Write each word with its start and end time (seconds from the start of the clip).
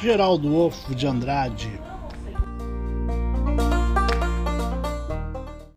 Geraldo 0.00 0.56
Ofo 0.56 0.94
de 0.94 1.06
Andrade, 1.06 1.78